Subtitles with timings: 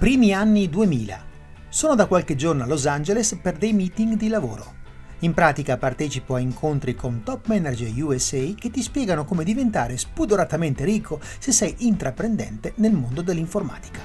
[0.00, 1.24] Primi anni 2000.
[1.68, 4.76] Sono da qualche giorno a Los Angeles per dei meeting di lavoro.
[5.18, 10.84] In pratica partecipo a incontri con top manager USA che ti spiegano come diventare spudoratamente
[10.84, 14.00] ricco se sei intraprendente nel mondo dell'informatica.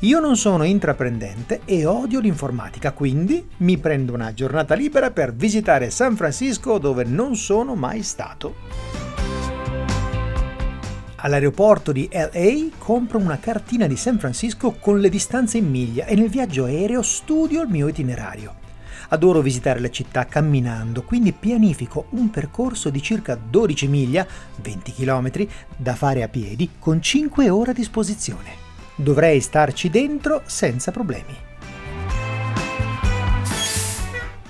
[0.00, 5.90] Io non sono intraprendente e odio l'informatica, quindi mi prendo una giornata libera per visitare
[5.90, 9.03] San Francisco dove non sono mai stato.
[11.24, 16.14] All'aeroporto di LA compro una cartina di San Francisco con le distanze in miglia e
[16.14, 18.56] nel viaggio aereo studio il mio itinerario.
[19.08, 24.26] Adoro visitare la città camminando, quindi pianifico un percorso di circa 12 miglia,
[24.60, 25.46] 20 km,
[25.78, 28.62] da fare a piedi con 5 ore a disposizione.
[28.94, 31.34] Dovrei starci dentro senza problemi.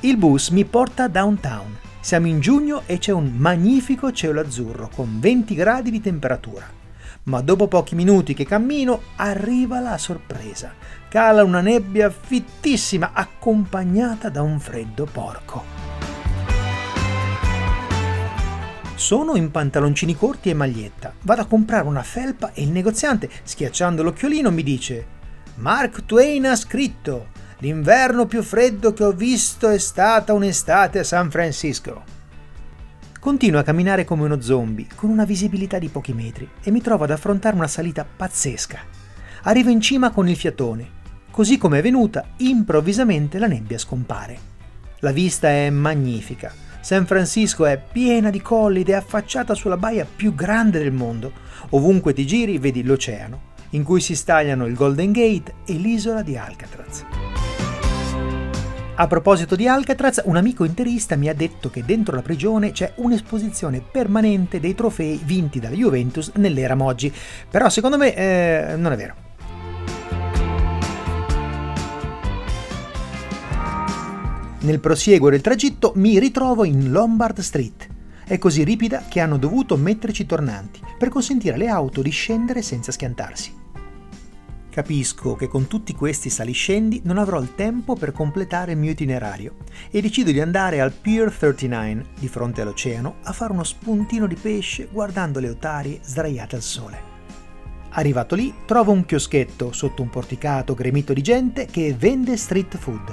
[0.00, 5.20] Il bus mi porta downtown siamo in giugno e c'è un magnifico cielo azzurro con
[5.20, 6.70] 20 gradi di temperatura.
[7.22, 10.74] Ma dopo pochi minuti che cammino arriva la sorpresa.
[11.08, 15.64] Cala una nebbia fittissima accompagnata da un freddo porco.
[18.94, 21.14] Sono in pantaloncini corti e maglietta.
[21.22, 25.06] Vado a comprare una felpa e il negoziante, schiacciando l'occhiolino, mi dice
[25.54, 31.30] Mark Twain ha scritto L'inverno più freddo che ho visto è stata un'estate a San
[31.30, 32.02] Francisco.
[33.18, 37.04] Continuo a camminare come uno zombie, con una visibilità di pochi metri, e mi trovo
[37.04, 38.80] ad affrontare una salita pazzesca.
[39.44, 41.02] Arrivo in cima con il fiatone.
[41.30, 44.52] Così come è venuta, improvvisamente la nebbia scompare.
[44.98, 46.52] La vista è magnifica.
[46.80, 51.32] San Francisco è piena di colli ed è affacciata sulla baia più grande del mondo.
[51.70, 56.36] Ovunque ti giri vedi l'oceano, in cui si stagliano il Golden Gate e l'isola di
[56.36, 57.04] Alcatraz.
[58.96, 62.92] A proposito di Alcatraz, un amico interista mi ha detto che dentro la prigione c'è
[62.96, 67.12] un'esposizione permanente dei trofei vinti dalla Juventus nell'era Moggi,
[67.50, 69.14] però secondo me eh, non è vero.
[74.60, 77.88] Nel prosieguo del tragitto mi ritrovo in Lombard Street.
[78.24, 82.92] È così ripida che hanno dovuto metterci tornanti per consentire alle auto di scendere senza
[82.92, 83.63] schiantarsi.
[84.74, 89.54] Capisco che con tutti questi saliscendi non avrò il tempo per completare il mio itinerario
[89.88, 94.34] e decido di andare al Pier 39 di fronte all'oceano a fare uno spuntino di
[94.34, 96.98] pesce guardando le otarie sdraiate al sole.
[97.90, 103.12] Arrivato lì trovo un chioschetto sotto un porticato gremito di gente che vende street food.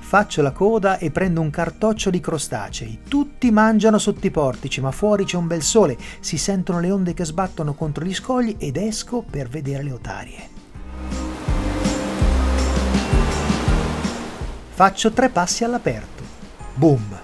[0.00, 2.98] Faccio la coda e prendo un cartoccio di crostacei.
[3.08, 7.14] Tutti mangiano sotto i portici, ma fuori c'è un bel sole, si sentono le onde
[7.14, 10.59] che sbattono contro gli scogli ed esco per vedere le otarie.
[14.80, 16.22] Faccio tre passi all'aperto.
[16.72, 17.20] Boom!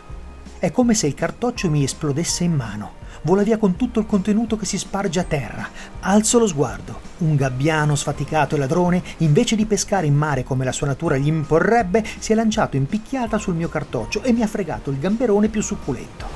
[0.59, 2.97] È come se il cartoccio mi esplodesse in mano.
[3.23, 5.67] Vola via con tutto il contenuto che si sparge a terra.
[6.01, 7.01] Alzo lo sguardo.
[7.21, 11.29] Un gabbiano sfaticato e ladrone, invece di pescare in mare come la sua natura gli
[11.29, 15.49] imporrebbe, si è lanciato in picchiata sul mio cartoccio e mi ha fregato il gamberone
[15.49, 16.27] più succulento.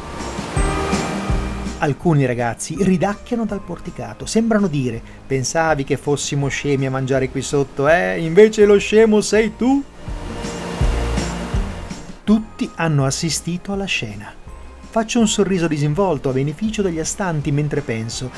[1.80, 7.90] Alcuni ragazzi ridacchiano dal porticato, sembrano dire: Pensavi che fossimo scemi a mangiare qui sotto,
[7.90, 8.18] eh?
[8.22, 9.84] Invece lo scemo sei tu.
[12.30, 14.32] Tutti hanno assistito alla scena.
[14.88, 18.30] Faccio un sorriso disinvolto a beneficio degli astanti mentre penso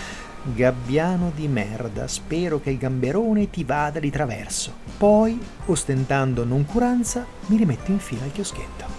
[0.44, 4.72] Gabbiano di merda, spero che il gamberone ti vada di traverso.
[4.96, 8.91] Poi, ostentando noncuranza, mi rimetto in fila al chioschetto.